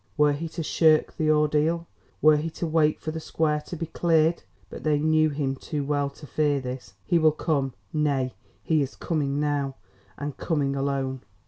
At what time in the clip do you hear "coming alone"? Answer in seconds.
10.37-11.21